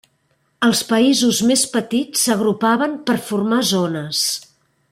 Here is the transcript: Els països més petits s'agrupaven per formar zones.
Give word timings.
Els 0.67 0.79
països 0.91 1.41
més 1.51 1.67
petits 1.75 2.25
s'agrupaven 2.29 2.99
per 3.11 3.21
formar 3.31 3.65
zones. 3.77 4.29